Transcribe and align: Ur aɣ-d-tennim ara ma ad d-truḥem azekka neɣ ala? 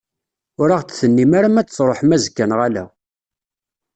Ur 0.61 0.69
aɣ-d-tennim 0.71 1.31
ara 1.37 1.49
ma 1.53 1.59
ad 1.61 1.65
d-truḥem 1.67 2.15
azekka 2.15 2.45
neɣ 2.49 2.59
ala? 2.67 2.83